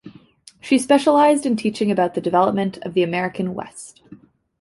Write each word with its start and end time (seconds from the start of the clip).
She 0.59 0.79
specialized 0.79 1.45
in 1.45 1.55
teaching 1.55 1.91
about 1.91 2.15
the 2.15 2.21
development 2.21 2.79
of 2.81 2.95
the 2.95 3.03
American 3.03 3.53
West. 3.53 4.01